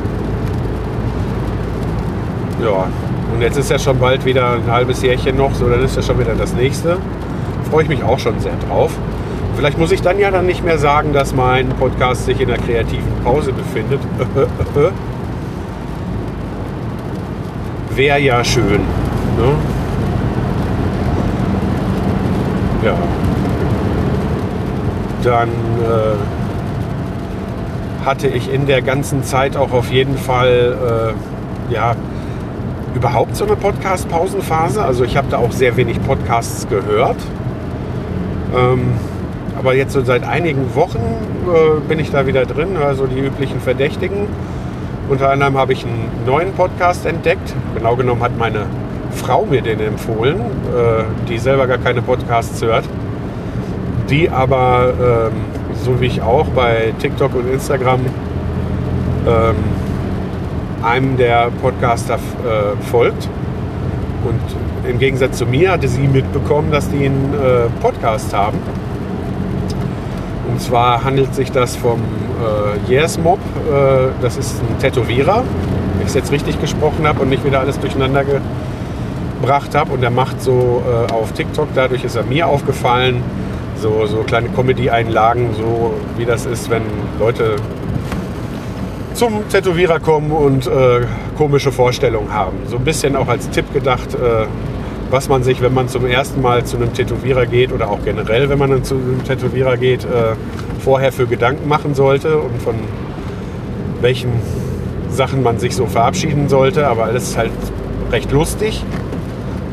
Ja, 2.62 2.86
Und 3.34 3.40
jetzt 3.40 3.56
ist 3.56 3.70
ja 3.70 3.78
schon 3.78 3.98
bald 3.98 4.24
wieder 4.24 4.52
ein 4.52 4.70
halbes 4.70 5.02
Jährchen 5.02 5.36
noch, 5.36 5.54
so 5.54 5.68
dann 5.68 5.82
ist 5.82 5.96
ja 5.96 6.02
schon 6.02 6.18
wieder 6.18 6.34
das 6.34 6.54
nächste. 6.54 6.98
Freue 7.70 7.82
ich 7.82 7.88
mich 7.88 8.02
auch 8.02 8.18
schon 8.18 8.38
sehr 8.40 8.54
drauf. 8.68 8.92
Vielleicht 9.58 9.76
muss 9.76 9.90
ich 9.90 10.00
dann 10.02 10.20
ja 10.20 10.30
dann 10.30 10.46
nicht 10.46 10.64
mehr 10.64 10.78
sagen, 10.78 11.12
dass 11.12 11.34
mein 11.34 11.70
Podcast 11.70 12.26
sich 12.26 12.40
in 12.40 12.46
der 12.46 12.58
kreativen 12.58 13.12
Pause 13.24 13.52
befindet. 13.52 13.98
Wäre 17.90 18.20
ja 18.20 18.44
schön. 18.44 18.82
Ne? 19.36 19.56
Ja. 22.84 22.94
Dann 25.24 25.48
äh, 25.48 26.14
hatte 28.06 28.28
ich 28.28 28.54
in 28.54 28.68
der 28.68 28.80
ganzen 28.80 29.24
Zeit 29.24 29.56
auch 29.56 29.72
auf 29.72 29.90
jeden 29.90 30.16
Fall 30.16 31.14
äh, 31.68 31.74
ja, 31.74 31.96
überhaupt 32.94 33.34
so 33.34 33.44
eine 33.44 33.56
Podcast-Pausenphase. 33.56 34.84
Also 34.84 35.02
ich 35.02 35.16
habe 35.16 35.26
da 35.32 35.38
auch 35.38 35.50
sehr 35.50 35.76
wenig 35.76 36.00
Podcasts 36.04 36.68
gehört. 36.68 37.18
Ähm, 38.56 38.92
aber 39.56 39.74
jetzt 39.74 39.92
so 39.92 40.02
seit 40.02 40.24
einigen 40.24 40.74
Wochen 40.74 40.98
äh, 40.98 41.80
bin 41.88 41.98
ich 41.98 42.10
da 42.10 42.26
wieder 42.26 42.44
drin, 42.46 42.76
also 42.76 43.06
die 43.06 43.18
üblichen 43.18 43.60
Verdächtigen. 43.60 44.26
Unter 45.08 45.30
anderem 45.30 45.56
habe 45.56 45.72
ich 45.72 45.84
einen 45.84 46.10
neuen 46.26 46.52
Podcast 46.52 47.06
entdeckt. 47.06 47.54
Genau 47.74 47.96
genommen 47.96 48.22
hat 48.22 48.36
meine 48.36 48.66
Frau 49.10 49.46
mir 49.46 49.62
den 49.62 49.80
empfohlen, 49.80 50.36
äh, 50.36 51.04
die 51.28 51.38
selber 51.38 51.66
gar 51.66 51.78
keine 51.78 52.02
Podcasts 52.02 52.60
hört, 52.62 52.84
die 54.10 54.28
aber, 54.28 55.30
ähm, 55.32 55.32
so 55.82 56.00
wie 56.00 56.06
ich 56.06 56.22
auch, 56.22 56.46
bei 56.48 56.92
TikTok 56.98 57.34
und 57.34 57.50
Instagram 57.50 58.00
ähm, 59.26 59.56
einem 60.82 61.16
der 61.16 61.50
Podcaster 61.62 62.14
äh, 62.14 62.80
folgt. 62.90 63.28
Und 64.24 64.88
im 64.88 64.98
Gegensatz 64.98 65.38
zu 65.38 65.46
mir 65.46 65.72
hatte 65.72 65.88
sie 65.88 66.06
mitbekommen, 66.06 66.70
dass 66.70 66.88
die 66.90 67.06
einen 67.06 67.34
äh, 67.34 67.68
Podcast 67.80 68.34
haben. 68.34 68.58
Und 70.58 70.64
zwar 70.64 71.04
handelt 71.04 71.36
sich 71.36 71.52
das 71.52 71.76
vom 71.76 72.00
äh, 72.00 72.92
Yes 72.92 73.16
Mob. 73.16 73.38
Äh, 73.38 74.08
das 74.20 74.36
ist 74.36 74.60
ein 74.60 74.80
Tätowierer, 74.80 75.44
wenn 75.92 76.00
ich 76.00 76.08
es 76.08 76.14
jetzt 76.14 76.32
richtig 76.32 76.60
gesprochen 76.60 77.06
habe 77.06 77.20
und 77.20 77.28
nicht 77.28 77.44
wieder 77.44 77.60
alles 77.60 77.78
durcheinander 77.78 78.24
gebracht 79.40 79.76
habe. 79.76 79.92
Und 79.92 80.02
er 80.02 80.10
macht 80.10 80.42
so 80.42 80.82
äh, 80.84 81.12
auf 81.12 81.30
TikTok, 81.30 81.68
dadurch 81.76 82.02
ist 82.02 82.16
er 82.16 82.24
mir 82.24 82.48
aufgefallen, 82.48 83.22
so, 83.76 84.06
so 84.06 84.24
kleine 84.24 84.48
Comedy-Einlagen, 84.48 85.50
so 85.56 85.94
wie 86.16 86.24
das 86.24 86.44
ist, 86.44 86.68
wenn 86.68 86.82
Leute 87.20 87.54
zum 89.14 89.48
Tätowierer 89.48 90.00
kommen 90.00 90.32
und 90.32 90.66
äh, 90.66 91.06
komische 91.36 91.70
Vorstellungen 91.70 92.34
haben. 92.34 92.56
So 92.66 92.78
ein 92.78 92.84
bisschen 92.84 93.14
auch 93.14 93.28
als 93.28 93.48
Tipp 93.50 93.72
gedacht, 93.72 94.12
äh, 94.14 94.46
was 95.10 95.28
man 95.28 95.42
sich, 95.42 95.62
wenn 95.62 95.72
man 95.72 95.88
zum 95.88 96.06
ersten 96.06 96.42
Mal 96.42 96.64
zu 96.64 96.76
einem 96.76 96.92
Tätowierer 96.92 97.46
geht 97.46 97.72
oder 97.72 97.90
auch 97.90 98.00
generell, 98.04 98.48
wenn 98.48 98.58
man 98.58 98.84
zu 98.84 98.94
einem 98.94 99.24
Tätowierer 99.24 99.76
geht, 99.76 100.04
äh, 100.04 100.34
vorher 100.80 101.12
für 101.12 101.26
Gedanken 101.26 101.68
machen 101.68 101.94
sollte 101.94 102.38
und 102.38 102.60
von 102.60 102.74
welchen 104.00 104.32
Sachen 105.10 105.42
man 105.42 105.58
sich 105.58 105.74
so 105.74 105.86
verabschieden 105.86 106.48
sollte. 106.48 106.86
Aber 106.86 107.04
alles 107.04 107.30
ist 107.30 107.38
halt 107.38 107.52
recht 108.12 108.30
lustig. 108.32 108.84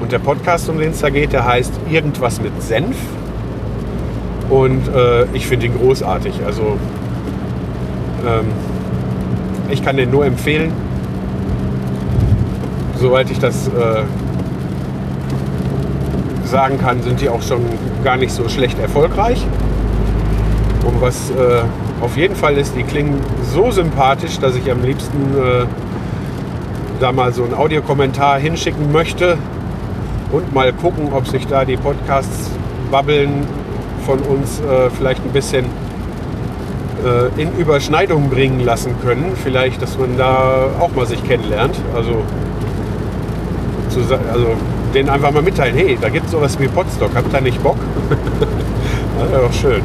Und 0.02 0.12
der 0.12 0.20
Podcast, 0.20 0.70
um 0.70 0.78
den 0.78 0.92
es 0.92 1.00
da 1.00 1.10
geht, 1.10 1.34
der 1.34 1.46
heißt 1.46 1.74
Irgendwas 1.90 2.42
mit 2.42 2.62
Senf. 2.62 2.96
Und 4.50 4.88
äh, 4.88 5.26
ich 5.34 5.48
finde 5.48 5.66
ihn 5.66 5.78
großartig. 5.78 6.34
Also 6.46 6.78
ähm, 8.26 8.46
ich 9.70 9.84
kann 9.84 9.98
den 9.98 10.12
nur 10.12 10.26
empfehlen. 10.26 10.72
Soweit 13.00 13.30
ich 13.32 13.40
das 13.40 13.68
äh, 13.68 14.04
sagen 16.46 16.78
kann, 16.78 17.02
sind 17.02 17.22
die 17.22 17.30
auch 17.30 17.42
schon 17.42 17.62
gar 18.04 18.18
nicht 18.18 18.32
so 18.32 18.48
schlecht 18.48 18.80
erfolgreich. 18.80 19.46
Und 20.86 21.02
was 21.02 21.32
äh, 21.32 21.64
auf 22.02 22.16
jeden 22.18 22.36
Fall 22.36 22.58
ist, 22.58 22.76
die 22.76 22.84
klingen 22.84 23.20
so 23.54 23.72
sympathisch, 23.72 24.40
dass 24.40 24.56
ich 24.56 24.70
am 24.72 24.84
liebsten 24.84 25.18
äh, 25.36 25.66
da 27.00 27.12
mal 27.12 27.34
so 27.34 27.44
einen 27.44 27.54
Audiokommentar 27.54 28.38
hinschicken 28.40 28.92
möchte 28.92 29.38
und 30.32 30.54
mal 30.54 30.72
gucken, 30.74 31.10
ob 31.12 31.28
sich 31.28 31.48
da 31.48 31.66
die 31.66 31.78
Podcasts 31.78 32.52
babbeln 32.92 33.48
von 34.06 34.20
uns 34.20 34.60
äh, 34.60 34.90
vielleicht 34.92 35.24
ein 35.24 35.32
bisschen 35.32 35.66
äh, 37.04 37.42
in 37.42 37.58
Überschneidung 37.58 38.30
bringen 38.30 38.60
lassen 38.60 38.96
können. 39.04 39.34
Vielleicht, 39.44 39.82
dass 39.82 39.98
man 39.98 40.18
da 40.18 40.68
auch 40.80 40.94
mal 40.96 41.06
sich 41.06 41.24
kennenlernt. 41.24 41.76
Also, 41.96 42.24
also 44.32 44.48
denen 44.96 45.10
einfach 45.10 45.32
mal 45.32 45.44
mitteilen, 45.44 45.76
hey, 45.76 45.98
da 46.00 46.10
gibt 46.10 46.26
es 46.26 46.32
sowas 46.32 46.58
wie 46.60 46.68
Podstock, 46.68 47.12
habt 47.14 47.34
ihr 47.34 47.42
nicht 47.42 47.62
Bock? 47.62 47.78
das 49.20 49.32
wäre 49.32 49.42
doch 49.42 49.54
schön. 49.54 49.82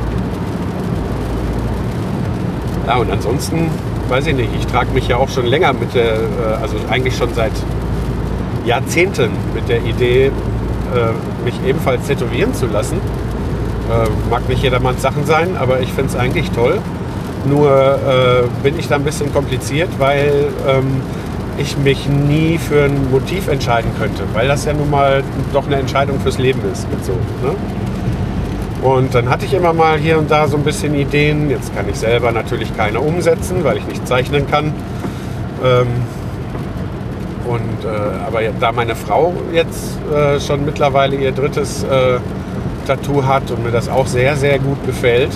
Ja, 2.86 2.96
und 2.96 3.10
ansonsten, 3.10 3.70
weiß 4.08 4.26
ich 4.28 4.34
nicht, 4.34 4.50
ich 4.58 4.66
trage 4.66 4.90
mich 4.92 5.08
ja 5.08 5.16
auch 5.16 5.28
schon 5.28 5.46
länger 5.46 5.72
mit 5.72 5.94
der, 5.94 6.14
äh, 6.14 6.62
also 6.62 6.76
eigentlich 6.88 7.16
schon 7.16 7.34
seit 7.34 7.52
Jahrzehnten 8.64 9.30
mit 9.54 9.68
der 9.68 9.82
Idee, 9.84 10.26
äh, 10.26 11.44
mich 11.44 11.54
ebenfalls 11.66 12.06
tätowieren 12.06 12.54
zu 12.54 12.66
lassen. 12.66 12.96
Äh, 12.96 14.08
mag 14.30 14.48
nicht 14.48 14.62
jedermanns 14.62 15.02
Sachen 15.02 15.26
sein, 15.26 15.56
aber 15.58 15.80
ich 15.80 15.92
finde 15.92 16.10
es 16.10 16.16
eigentlich 16.16 16.50
toll. 16.52 16.78
Nur 17.46 17.98
bin 18.62 18.78
ich 18.78 18.86
da 18.88 18.96
ein 18.96 19.02
bisschen 19.02 19.32
kompliziert, 19.32 19.88
weil 19.96 20.48
ähm, 20.68 21.00
ich 21.58 21.76
mich 21.78 22.08
nie 22.08 22.58
für 22.58 22.84
ein 22.84 23.10
Motiv 23.10 23.48
entscheiden 23.48 23.90
könnte, 23.98 24.22
weil 24.32 24.48
das 24.48 24.64
ja 24.64 24.72
nun 24.72 24.90
mal 24.90 25.22
doch 25.52 25.66
eine 25.66 25.76
Entscheidung 25.76 26.18
fürs 26.20 26.38
Leben 26.38 26.60
ist. 26.72 26.90
Mit 26.90 27.04
so, 27.04 27.12
ne? 27.12 27.54
Und 28.82 29.14
dann 29.14 29.28
hatte 29.28 29.44
ich 29.44 29.52
immer 29.52 29.74
mal 29.74 29.98
hier 29.98 30.18
und 30.18 30.30
da 30.30 30.48
so 30.48 30.56
ein 30.56 30.64
bisschen 30.64 30.94
Ideen. 30.94 31.50
Jetzt 31.50 31.74
kann 31.76 31.86
ich 31.88 31.96
selber 31.96 32.32
natürlich 32.32 32.74
keine 32.76 33.00
umsetzen, 33.00 33.62
weil 33.62 33.76
ich 33.76 33.86
nicht 33.86 34.06
zeichnen 34.08 34.50
kann. 34.50 34.72
Ähm, 35.62 35.86
und, 37.46 37.84
äh, 37.84 38.26
aber 38.26 38.40
da 38.58 38.72
meine 38.72 38.94
Frau 38.94 39.34
jetzt 39.52 39.98
äh, 40.10 40.40
schon 40.40 40.64
mittlerweile 40.64 41.16
ihr 41.16 41.32
drittes 41.32 41.82
äh, 41.82 42.18
Tattoo 42.86 43.24
hat 43.26 43.50
und 43.50 43.64
mir 43.64 43.70
das 43.70 43.88
auch 43.88 44.06
sehr, 44.06 44.36
sehr 44.36 44.58
gut 44.58 44.84
gefällt, 44.86 45.30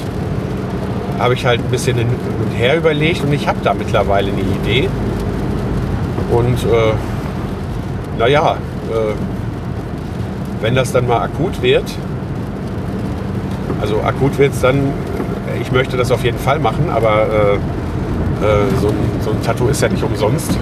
habe 1.18 1.35
ich 1.35 1.44
halt 1.44 1.61
ein 1.61 1.71
bisschen 1.71 1.99
hin 1.99 2.09
und 2.09 2.50
her 2.56 2.76
überlegt 2.76 3.23
und 3.23 3.33
ich 3.33 3.47
habe 3.47 3.59
da 3.62 3.75
mittlerweile 3.75 4.30
eine 4.30 4.40
Idee. 4.40 4.88
Und 6.35 6.64
äh, 6.64 6.93
naja, 8.19 8.57
äh, 8.91 9.14
wenn 10.61 10.75
das 10.75 10.91
dann 10.91 11.07
mal 11.07 11.23
akut 11.23 11.62
wird, 11.62 11.85
also 13.81 14.00
akut 14.00 14.37
wird 14.38 14.53
es 14.53 14.61
dann, 14.61 14.93
ich 15.61 15.71
möchte 15.71 15.97
das 15.97 16.11
auf 16.11 16.25
jeden 16.25 16.38
Fall 16.38 16.59
machen, 16.59 16.91
aber 16.93 17.26
äh, 17.26 17.55
äh, 17.55 18.81
so, 18.81 18.88
ein, 18.88 18.95
so, 19.21 19.31
ein, 19.31 19.43
Tattoo 19.43 19.69
ist 19.69 19.81
ja 19.83 19.88
nicht 19.88 20.03
umsonst. 20.03 20.59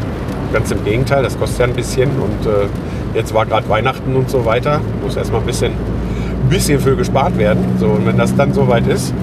Ganz 0.52 0.70
im 0.70 0.84
Gegenteil, 0.84 1.22
das 1.22 1.38
kostet 1.38 1.60
ja 1.60 1.66
ein 1.66 1.72
bisschen 1.72 2.10
und 2.10 2.46
äh, 2.46 2.66
jetzt 3.14 3.32
war 3.32 3.46
gerade 3.46 3.66
Weihnachten 3.70 4.14
und 4.14 4.28
so 4.28 4.44
weiter, 4.44 4.80
muss 5.02 5.16
erstmal 5.16 5.40
ein 5.40 5.46
bisschen, 5.46 5.72
ein 5.72 6.48
bisschen 6.50 6.80
für 6.80 6.96
gespart 6.96 7.38
werden. 7.38 7.64
So, 7.78 7.86
und 7.86 8.06
wenn 8.06 8.18
das 8.18 8.36
dann 8.36 8.52
soweit 8.52 8.86
ist, 8.86 9.14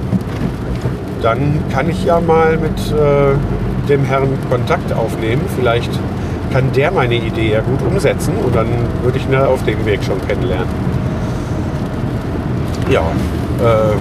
dann 1.21 1.63
kann 1.71 1.89
ich 1.89 2.05
ja 2.05 2.19
mal 2.19 2.57
mit 2.57 2.79
äh, 2.91 3.87
dem 3.87 4.03
Herrn 4.05 4.29
Kontakt 4.49 4.91
aufnehmen. 4.93 5.41
Vielleicht 5.55 5.91
kann 6.51 6.71
der 6.73 6.91
meine 6.91 7.15
Idee 7.15 7.51
ja 7.53 7.61
gut 7.61 7.81
umsetzen 7.81 8.33
und 8.43 8.55
dann 8.55 8.67
würde 9.03 9.17
ich 9.17 9.25
ihn 9.25 9.35
auf 9.35 9.63
dem 9.65 9.85
Weg 9.85 10.03
schon 10.03 10.19
kennenlernen. 10.27 10.67
Ja, 12.89 13.01
äh, 13.01 13.95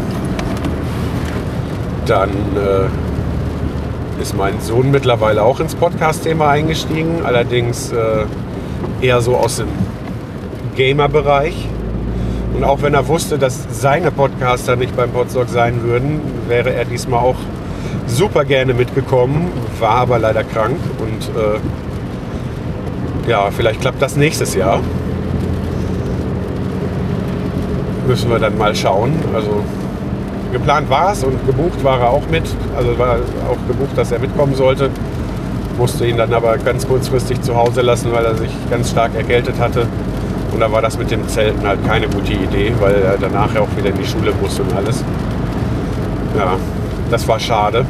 dann 2.06 2.30
äh, 2.30 4.22
ist 4.22 4.36
mein 4.36 4.60
Sohn 4.60 4.90
mittlerweile 4.90 5.42
auch 5.42 5.60
ins 5.60 5.74
Podcast-Thema 5.74 6.48
eingestiegen, 6.48 7.20
allerdings 7.24 7.92
äh, 7.92 8.24
eher 9.00 9.20
so 9.20 9.36
aus 9.36 9.56
dem 9.56 9.68
Gamer-Bereich. 10.74 11.68
Und 12.54 12.64
auch 12.64 12.82
wenn 12.82 12.94
er 12.94 13.06
wusste, 13.08 13.38
dass 13.38 13.66
seine 13.70 14.10
Podcaster 14.10 14.74
nicht 14.74 14.96
beim 14.96 15.10
Podstock 15.10 15.48
sein 15.48 15.82
würden, 15.82 16.20
wäre 16.48 16.72
er 16.72 16.84
diesmal 16.84 17.20
auch 17.20 17.36
super 18.06 18.44
gerne 18.44 18.74
mitgekommen, 18.74 19.52
war 19.78 19.96
aber 19.96 20.18
leider 20.18 20.42
krank 20.44 20.78
und 20.98 21.28
äh, 21.36 21.58
ja, 23.28 23.50
vielleicht 23.50 23.80
klappt 23.80 24.00
das 24.00 24.16
nächstes 24.16 24.54
Jahr. 24.54 24.80
Müssen 28.06 28.30
wir 28.30 28.38
dann 28.38 28.56
mal 28.56 28.74
schauen. 28.74 29.12
Also 29.34 29.62
geplant 30.50 30.88
war 30.88 31.12
es 31.12 31.22
und 31.22 31.44
gebucht 31.46 31.84
war 31.84 32.00
er 32.00 32.10
auch 32.10 32.26
mit. 32.30 32.44
Also 32.76 32.98
war 32.98 33.16
auch 33.50 33.68
gebucht, 33.68 33.96
dass 33.96 34.12
er 34.12 34.18
mitkommen 34.18 34.54
sollte. 34.54 34.90
Musste 35.76 36.06
ihn 36.06 36.16
dann 36.16 36.32
aber 36.32 36.56
ganz 36.56 36.88
kurzfristig 36.88 37.42
zu 37.42 37.54
Hause 37.54 37.82
lassen, 37.82 38.10
weil 38.12 38.24
er 38.24 38.34
sich 38.34 38.50
ganz 38.70 38.90
stark 38.90 39.14
erkältet 39.14 39.60
hatte. 39.60 39.86
Und 40.52 40.60
da 40.60 40.72
war 40.72 40.80
das 40.80 40.98
mit 40.98 41.10
dem 41.10 41.28
Zelten 41.28 41.66
halt 41.66 41.86
keine 41.86 42.08
gute 42.08 42.32
Idee, 42.32 42.72
weil 42.80 42.94
er 42.94 43.18
danach 43.20 43.54
ja 43.54 43.60
auch 43.60 43.76
wieder 43.76 43.90
in 43.90 43.98
die 43.98 44.06
Schule 44.06 44.32
musste 44.40 44.62
und 44.62 44.74
alles. 44.74 45.04
Ja, 46.36 46.56
das 47.10 47.28
war 47.28 47.38
schade. 47.38 47.84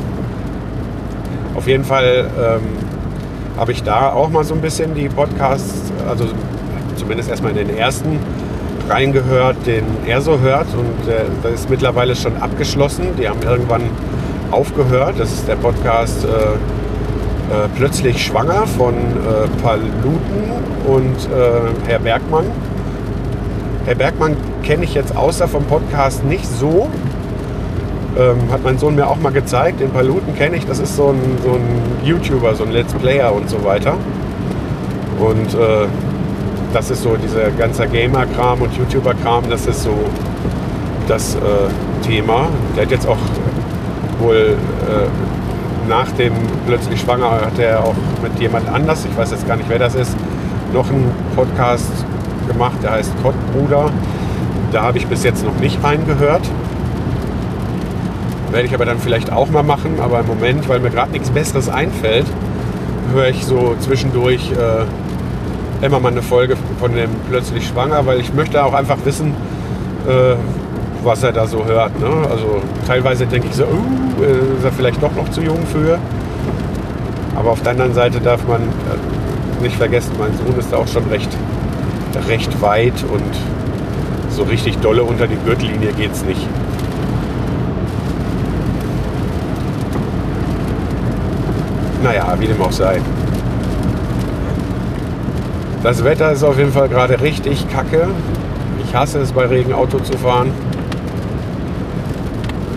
Auf 1.55 1.67
jeden 1.69 1.85
Fall 1.85 2.29
ähm, 2.37 2.88
habe 3.59 3.73
ich 3.73 3.83
da 3.83 4.13
auch 4.13 4.31
mal 4.31 4.45
so 4.45 4.55
ein 4.55 4.61
bisschen 4.61 4.95
die 4.95 5.09
Podcasts 5.09 5.93
also 6.09 6.27
zumindest 6.97 7.29
erstmal 7.29 7.57
in 7.57 7.69
den 7.69 7.77
ersten 7.77 8.19
reingehört, 8.89 9.57
den 9.67 9.85
er 10.07 10.21
so 10.21 10.39
hört. 10.41 10.67
Und 10.75 11.11
äh, 11.11 11.25
das 11.43 11.53
ist 11.53 11.71
mittlerweile 11.71 12.17
schon 12.17 12.37
abgeschlossen. 12.37 13.09
Die 13.19 13.29
haben 13.29 13.43
irgendwann 13.43 13.83
aufgehört. 14.51 15.15
Das 15.19 15.33
ist 15.33 15.47
der 15.49 15.57
Podcast 15.57 16.25
äh, 16.25 16.29
äh, 16.29 17.69
Plötzlich 17.77 18.25
Schwanger 18.25 18.67
von 18.67 18.95
äh, 18.95 19.63
Paluten 19.63 20.19
und 20.87 21.17
äh, 21.33 21.89
Herr 21.89 21.99
Bergmann. 21.99 22.45
Herr 23.87 23.95
Bergmann 23.95 24.37
kenne 24.63 24.85
ich 24.85 24.95
jetzt 24.95 25.17
außer 25.17 25.49
vom 25.49 25.65
Podcast 25.65 26.25
nicht 26.25 26.47
so. 26.47 26.89
Ähm, 28.19 28.51
hat 28.51 28.65
mein 28.65 28.79
Sohn 28.79 28.97
mir 28.97 29.07
auch 29.07 29.19
mal 29.19 29.33
gezeigt. 29.33 29.81
Den 29.81 29.91
Paluten 29.91 30.35
kenne 30.35 30.57
ich. 30.57 30.67
Das 30.67 30.81
ist 30.81 30.97
so 30.97 31.11
ein, 31.11 31.21
so 31.43 31.53
ein 31.53 31.83
YouTuber, 32.05 32.55
so 32.55 32.65
ein 32.65 32.73
Let's 32.73 32.93
Player 32.95 33.33
und 33.33 33.49
so 33.49 33.63
weiter. 33.65 33.95
Und 35.19 35.55
äh, 35.55 35.87
das 36.73 36.91
ist 36.91 37.03
so 37.03 37.17
dieser 37.17 37.51
ganze 37.51 37.87
Gamer-Kram 37.87 38.61
und 38.61 38.77
YouTuber-Kram, 38.77 39.49
das 39.49 39.67
ist 39.67 39.83
so 39.83 39.95
das 41.07 41.35
äh, 41.37 41.39
Thema. 42.07 42.49
Der 42.77 42.85
hat 42.85 42.91
jetzt 42.91 43.09
auch 43.09 43.19
wohl 44.19 44.57
äh, 44.87 45.89
nach 45.89 46.11
dem 46.13 46.35
plötzlich 46.67 47.01
schwanger 47.01 47.31
hat 47.31 47.59
er 47.59 47.83
auch 47.85 47.95
mit 48.23 48.39
jemand 48.39 48.69
anders, 48.69 49.07
ich 49.11 49.17
weiß 49.17 49.31
jetzt 49.31 49.47
gar 49.47 49.57
nicht, 49.57 49.69
wer 49.69 49.79
das 49.79 49.95
ist, 49.95 50.15
noch 50.73 50.89
einen 50.91 51.11
Podcast 51.35 51.91
gemacht, 52.47 52.77
der 52.83 52.93
heißt 52.93 53.13
Kottbruder. 53.23 53.91
Da 54.71 54.83
habe 54.83 54.99
ich 54.99 55.07
bis 55.07 55.25
jetzt 55.25 55.45
noch 55.45 55.59
nicht 55.61 55.83
reingehört. 55.83 56.43
Werde 58.51 58.67
ich 58.67 58.75
aber 58.75 58.85
dann 58.85 58.99
vielleicht 58.99 59.31
auch 59.33 59.51
mal 59.51 59.63
machen, 59.63 60.01
aber 60.01 60.21
im 60.21 60.27
Moment, 60.27 60.69
weil 60.69 60.81
mir 60.81 60.91
gerade 60.91 61.13
nichts 61.13 61.31
Besseres 61.31 61.69
einfällt, 61.69 62.27
höre 63.13 63.29
ich 63.29 63.45
so 63.45 63.75
zwischendurch 63.81 64.53
äh, 64.53 65.85
immer 65.85 66.01
mal 66.01 66.13
eine 66.13 66.23
Folge 66.23 66.57
von 66.81 66.95
dem 66.95 67.11
Plötzlich 67.29 67.67
Schwanger, 67.67 68.07
weil 68.07 68.21
ich 68.21 68.33
möchte 68.33 68.65
auch 68.65 68.75
einfach 68.75 68.99
wissen, 69.05 69.35
äh, 70.09 70.35
was 71.05 71.23
er 71.23 71.33
da 71.33 71.47
so 71.47 71.65
hört. 71.65 71.99
Ne? 72.01 72.07
Also 72.31 72.61
teilweise 72.87 73.27
denke 73.27 73.49
ich 73.49 73.55
so, 73.55 73.65
uh, 73.65 74.25
ist 74.25 74.65
er 74.65 74.73
vielleicht 74.73 75.03
doch 75.03 75.15
noch 75.15 75.29
zu 75.31 75.41
jung 75.43 75.65
für. 75.67 75.99
Aber 77.37 77.51
auf 77.51 77.63
der 77.63 77.73
anderen 77.73 77.95
Seite 77.95 78.21
darf 78.21 78.47
man 78.49 78.63
äh, 78.63 79.63
nicht 79.63 79.77
vergessen, 79.77 80.13
mein 80.19 80.37
Sohn 80.37 80.59
ist 80.59 80.73
da 80.73 80.79
auch 80.79 80.89
schon 80.89 81.05
recht, 81.09 81.31
recht 82.29 82.61
weit 82.61 83.05
und 83.13 83.35
so 84.31 84.43
richtig 84.43 84.79
dolle 84.79 85.05
unter 85.05 85.27
die 85.27 85.37
Gürtellinie 85.45 85.93
geht 85.93 86.13
es 86.13 86.25
nicht. 86.25 86.47
Naja, 92.03 92.35
wie 92.39 92.47
dem 92.47 92.61
auch 92.63 92.73
sei. 92.73 93.01
Das 95.83 96.03
Wetter 96.05 96.33
ist 96.33 96.43
auf 96.43 96.59
jeden 96.59 96.73
Fall 96.73 96.89
gerade 96.89 97.21
richtig 97.21 97.69
kacke. 97.71 98.09
Ich 98.85 98.95
hasse 98.95 99.21
es, 99.21 99.33
bei 99.33 99.47
Regen 99.47 99.73
Auto 99.73 99.99
zu 99.99 100.17
fahren. 100.19 100.51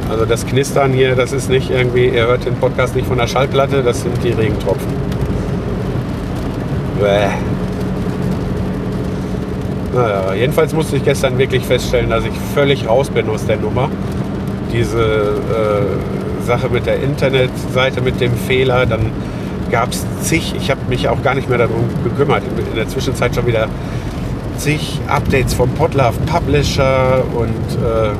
Also 0.09 0.25
das 0.25 0.45
Knistern 0.45 0.91
hier, 0.91 1.15
das 1.15 1.31
ist 1.31 1.49
nicht 1.49 1.71
irgendwie, 1.71 2.07
ihr 2.07 2.27
hört 2.27 2.45
den 2.45 2.55
Podcast 2.55 2.95
nicht 2.95 3.07
von 3.07 3.17
der 3.17 3.27
Schallplatte, 3.27 3.81
das 3.81 4.01
sind 4.01 4.21
die 4.23 4.31
Regentropfen. 4.31 4.91
Bäh. 6.99 7.29
Naja, 9.93 10.33
jedenfalls 10.33 10.73
musste 10.73 10.97
ich 10.97 11.03
gestern 11.03 11.37
wirklich 11.37 11.63
feststellen, 11.63 12.09
dass 12.09 12.25
ich 12.25 12.33
völlig 12.53 12.87
raus 12.87 13.09
bin 13.09 13.29
aus 13.29 13.45
der 13.45 13.57
Nummer. 13.57 13.89
Diese 14.71 15.01
äh, 15.01 16.20
Sache 16.41 16.69
mit 16.69 16.85
der 16.85 17.01
Internetseite, 17.01 18.01
mit 18.01 18.19
dem 18.19 18.33
Fehler, 18.35 18.85
dann 18.85 19.11
gab 19.71 19.91
es 19.91 20.05
zig, 20.21 20.53
ich 20.55 20.69
habe 20.69 20.81
mich 20.89 21.07
auch 21.07 21.21
gar 21.23 21.33
nicht 21.33 21.49
mehr 21.49 21.57
darum 21.57 21.87
gekümmert, 22.03 22.43
in 22.43 22.75
der 22.75 22.87
Zwischenzeit 22.87 23.33
schon 23.33 23.47
wieder 23.47 23.67
zig 24.57 24.99
Updates 25.07 25.53
vom 25.53 25.69
Podlove 25.71 26.19
Publisher 26.25 27.23
und 27.35 27.83
äh, 27.83 28.11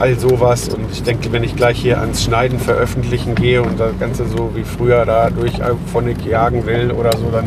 all 0.00 0.18
sowas. 0.18 0.68
Und 0.68 0.90
ich 0.92 1.02
denke, 1.02 1.30
wenn 1.32 1.44
ich 1.44 1.54
gleich 1.54 1.78
hier 1.78 2.00
ans 2.00 2.24
Schneiden 2.24 2.58
veröffentlichen 2.58 3.34
gehe 3.34 3.62
und 3.62 3.78
das 3.78 3.98
Ganze 4.00 4.26
so 4.26 4.50
wie 4.54 4.64
früher 4.64 5.04
da 5.04 5.30
durch 5.30 5.52
Phonic 5.92 6.26
jagen 6.26 6.66
will 6.66 6.90
oder 6.90 7.16
so, 7.16 7.30
dann 7.30 7.46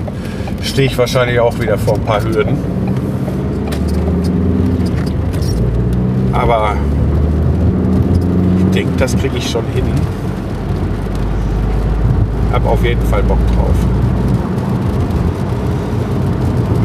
stehe 0.64 0.88
ich 0.88 0.98
wahrscheinlich 0.98 1.40
auch 1.40 1.60
wieder 1.60 1.78
vor 1.78 1.96
ein 1.96 2.02
paar 2.02 2.24
Hürden. 2.24 2.58
Aber 6.32 6.76
das 8.98 9.18
kriege 9.18 9.38
ich 9.38 9.50
schon 9.50 9.66
hin. 9.74 9.86
Hab 12.52 12.66
auf 12.66 12.84
jeden 12.84 13.02
Fall 13.08 13.24
Bock 13.24 13.40
drauf. 13.48 13.76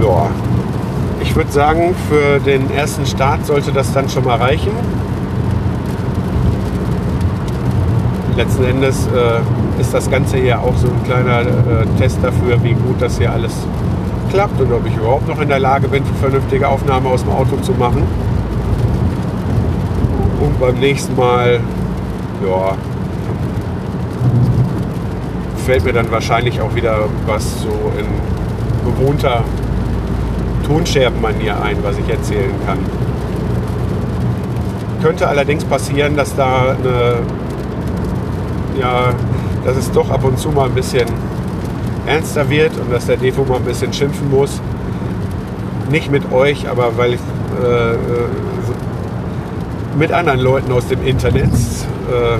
Ja, 0.02 0.30
ich 1.20 1.34
würde 1.34 1.50
sagen, 1.50 1.94
für 2.08 2.38
den 2.40 2.70
ersten 2.70 3.04
Start 3.04 3.44
sollte 3.44 3.72
das 3.72 3.92
dann 3.92 4.08
schon 4.08 4.24
mal 4.24 4.36
reichen. 4.36 4.72
letzten 8.38 8.64
Endes 8.64 9.08
äh, 9.08 9.80
ist 9.80 9.92
das 9.92 10.08
Ganze 10.08 10.36
hier 10.36 10.60
auch 10.60 10.76
so 10.76 10.86
ein 10.86 11.02
kleiner 11.02 11.40
äh, 11.40 11.44
Test 11.98 12.18
dafür, 12.22 12.62
wie 12.62 12.74
gut 12.74 13.00
das 13.00 13.18
hier 13.18 13.32
alles 13.32 13.52
klappt 14.30 14.60
und 14.60 14.72
ob 14.72 14.86
ich 14.86 14.96
überhaupt 14.96 15.26
noch 15.26 15.40
in 15.40 15.48
der 15.48 15.58
Lage 15.58 15.88
bin, 15.88 16.04
vernünftige 16.20 16.68
Aufnahme 16.68 17.08
aus 17.08 17.24
dem 17.24 17.32
Auto 17.32 17.56
zu 17.62 17.72
machen. 17.72 18.04
Und 20.40 20.60
beim 20.60 20.76
nächsten 20.76 21.16
Mal, 21.16 21.58
ja, 22.44 22.76
fällt 25.66 25.84
mir 25.84 25.92
dann 25.92 26.10
wahrscheinlich 26.10 26.60
auch 26.60 26.74
wieder 26.74 27.00
was 27.26 27.62
so 27.62 27.68
in 27.98 28.06
gewohnter 28.90 29.44
Tonscherbenmanier 30.66 31.60
ein, 31.62 31.76
was 31.82 31.98
ich 31.98 32.08
erzählen 32.08 32.54
kann. 32.66 32.78
Könnte 35.02 35.28
allerdings 35.28 35.64
passieren, 35.64 36.16
dass 36.16 36.34
da 36.34 36.70
eine 36.70 37.18
ja, 38.80 39.12
dass 39.64 39.76
es 39.76 39.90
doch 39.90 40.10
ab 40.10 40.24
und 40.24 40.38
zu 40.38 40.50
mal 40.50 40.66
ein 40.66 40.74
bisschen 40.74 41.06
ernster 42.06 42.48
wird 42.48 42.72
und 42.78 42.92
dass 42.92 43.06
der 43.06 43.16
Defo 43.16 43.44
mal 43.44 43.56
ein 43.56 43.64
bisschen 43.64 43.92
schimpfen 43.92 44.30
muss. 44.30 44.60
Nicht 45.90 46.10
mit 46.10 46.32
euch, 46.32 46.68
aber 46.68 46.96
weil 46.96 47.14
ich 47.14 47.20
äh, 47.62 47.96
mit 49.98 50.12
anderen 50.12 50.40
Leuten 50.40 50.72
aus 50.72 50.86
dem 50.86 51.04
Internet. 51.04 51.50
Äh, 52.08 52.38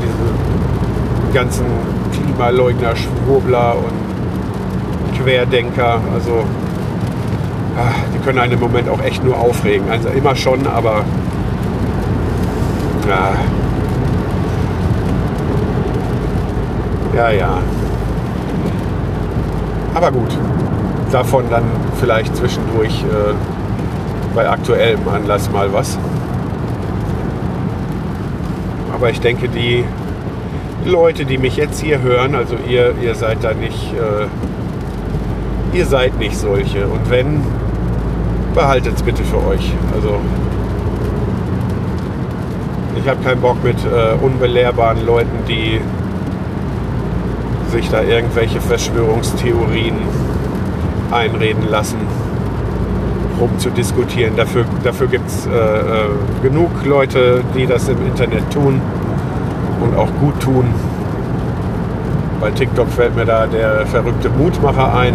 diese 0.00 1.34
ganzen 1.34 1.66
Klimaleugner, 2.12 2.96
Schwurbler 2.96 3.76
und 3.76 5.18
Querdenker. 5.18 6.00
Also 6.14 6.44
ach, 7.78 7.94
die 8.14 8.18
können 8.20 8.38
einen 8.38 8.54
im 8.54 8.60
Moment 8.60 8.88
auch 8.88 9.02
echt 9.02 9.22
nur 9.22 9.36
aufregen. 9.36 9.90
Also 9.90 10.08
immer 10.08 10.34
schon, 10.34 10.66
aber 10.66 11.04
ja. 13.08 13.32
Ja, 17.14 17.30
ja. 17.30 17.58
Aber 19.94 20.10
gut. 20.10 20.38
Davon 21.10 21.44
dann 21.50 21.64
vielleicht 22.00 22.34
zwischendurch 22.34 23.02
äh, 23.02 23.34
bei 24.34 24.48
aktuellem 24.48 25.06
Anlass 25.08 25.50
mal 25.50 25.70
was. 25.70 25.98
Aber 29.02 29.10
ich 29.10 29.20
denke, 29.20 29.48
die 29.48 29.84
Leute, 30.84 31.24
die 31.24 31.36
mich 31.36 31.56
jetzt 31.56 31.80
hier 31.80 32.02
hören, 32.02 32.36
also 32.36 32.54
ihr, 32.68 32.94
ihr 33.02 33.16
seid 33.16 33.42
da 33.42 33.52
nicht, 33.52 33.92
äh, 33.94 35.76
ihr 35.76 35.86
seid 35.86 36.20
nicht 36.20 36.36
solche. 36.36 36.86
Und 36.86 37.10
wenn, 37.10 37.42
behaltet 38.54 38.94
es 38.94 39.02
bitte 39.02 39.24
für 39.24 39.44
euch. 39.44 39.72
Also 39.92 40.20
ich 42.96 43.08
habe 43.08 43.20
keinen 43.24 43.40
Bock 43.40 43.56
mit 43.64 43.76
äh, 43.84 44.14
unbelehrbaren 44.24 45.04
Leuten, 45.04 45.36
die 45.48 45.80
sich 47.72 47.90
da 47.90 48.04
irgendwelche 48.04 48.60
Verschwörungstheorien 48.60 49.96
einreden 51.10 51.68
lassen, 51.68 51.98
rumzudiskutieren. 53.42 54.36
Dafür, 54.36 54.64
dafür 54.84 55.08
gibt 55.08 55.28
es 55.28 55.46
äh, 55.46 55.50
äh, 55.50 56.42
genug 56.42 56.70
Leute, 56.84 57.42
die 57.56 57.66
das 57.66 57.88
im 57.88 57.98
Internet 58.06 58.50
tun 58.52 58.80
und 59.80 59.96
auch 59.96 60.08
gut 60.20 60.38
tun. 60.40 60.66
Bei 62.40 62.50
TikTok 62.50 62.88
fällt 62.88 63.16
mir 63.16 63.24
da 63.24 63.46
der 63.46 63.86
verrückte 63.86 64.30
Mutmacher 64.30 64.94
ein 64.94 65.14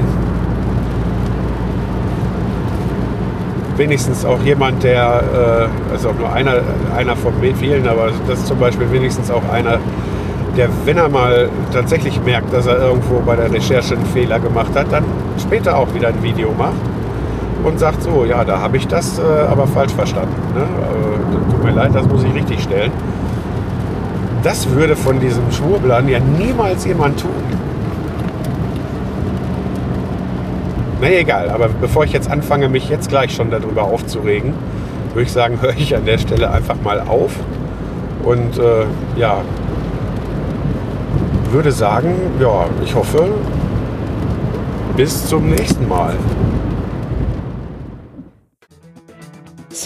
wenigstens 3.77 4.25
auch 4.25 4.41
jemand, 4.41 4.83
der, 4.83 5.69
äh, 5.69 5.93
also 5.93 6.09
auch 6.09 6.15
nur 6.15 6.33
einer, 6.33 6.61
einer 6.97 7.15
von 7.15 7.33
vielen, 7.59 7.87
aber 7.87 8.09
das 8.27 8.39
ist 8.39 8.47
zum 8.47 8.57
Beispiel 8.57 8.91
wenigstens 8.91 9.29
auch 9.29 9.47
einer, 9.53 9.77
der, 10.57 10.67
wenn 10.85 10.97
er 10.97 11.09
mal 11.09 11.47
tatsächlich 11.71 12.19
merkt, 12.23 12.51
dass 12.51 12.65
er 12.65 12.79
irgendwo 12.79 13.19
bei 13.19 13.35
der 13.35 13.51
Recherche 13.53 13.93
einen 13.93 14.05
Fehler 14.07 14.39
gemacht 14.39 14.71
hat, 14.73 14.91
dann 14.91 15.03
später 15.39 15.77
auch 15.77 15.93
wieder 15.93 16.07
ein 16.07 16.23
Video 16.23 16.51
macht 16.57 16.73
und 17.63 17.79
sagt 17.79 18.03
so, 18.03 18.25
ja, 18.25 18.43
da 18.43 18.59
habe 18.59 18.77
ich 18.77 18.87
das 18.87 19.19
äh, 19.19 19.21
aber 19.21 19.67
falsch 19.67 19.93
verstanden. 19.93 20.35
Ne? 20.55 20.61
Äh, 20.61 21.51
tut 21.51 21.63
mir 21.63 21.71
leid, 21.71 21.93
das 21.93 22.07
muss 22.07 22.23
ich 22.23 22.33
richtig 22.33 22.63
stellen. 22.63 22.91
Das 24.43 24.69
würde 24.69 24.95
von 24.95 25.19
diesem 25.19 25.51
Schwurblern 25.51 26.07
ja 26.07 26.19
niemals 26.19 26.85
jemand 26.85 27.19
tun. 27.19 27.31
naja, 31.01 31.19
egal. 31.19 31.49
Aber 31.49 31.69
bevor 31.69 32.03
ich 32.03 32.13
jetzt 32.13 32.29
anfange, 32.29 32.69
mich 32.69 32.89
jetzt 32.89 33.09
gleich 33.09 33.33
schon 33.33 33.51
darüber 33.51 33.83
aufzuregen, 33.83 34.53
würde 35.13 35.23
ich 35.23 35.31
sagen, 35.31 35.57
höre 35.61 35.75
ich 35.77 35.95
an 35.95 36.05
der 36.05 36.17
Stelle 36.17 36.51
einfach 36.51 36.75
mal 36.83 37.01
auf. 37.01 37.31
Und 38.23 38.57
äh, 38.57 38.85
ja, 39.15 39.41
würde 41.51 41.71
sagen, 41.71 42.13
ja, 42.41 42.65
ich 42.83 42.93
hoffe, 42.93 43.29
bis 44.97 45.27
zum 45.27 45.49
nächsten 45.49 45.87
Mal. 45.87 46.15